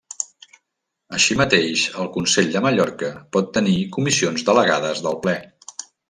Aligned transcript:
Així 1.17 1.35
mateix 1.41 1.83
el 2.03 2.09
Consell 2.15 2.49
de 2.55 2.63
Mallorca 2.67 3.11
pot 3.37 3.51
tenir 3.59 3.75
comissions 3.97 4.47
delegades 4.53 5.05
del 5.09 5.19
Ple. 5.27 5.37